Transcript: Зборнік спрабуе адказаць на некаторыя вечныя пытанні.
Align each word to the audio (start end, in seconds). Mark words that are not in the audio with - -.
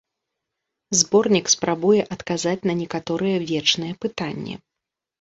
Зборнік 1.01 1.51
спрабуе 1.55 2.01
адказаць 2.17 2.57
на 2.71 2.77
некаторыя 2.83 3.47
вечныя 3.49 3.93
пытанні. 4.05 4.63